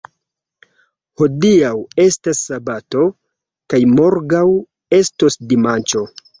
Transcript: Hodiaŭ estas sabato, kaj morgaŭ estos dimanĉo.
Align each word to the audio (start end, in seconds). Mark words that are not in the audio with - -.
Hodiaŭ 1.21 1.73
estas 2.05 2.41
sabato, 2.49 3.05
kaj 3.75 3.83
morgaŭ 4.01 4.43
estos 5.03 5.43
dimanĉo. 5.55 6.07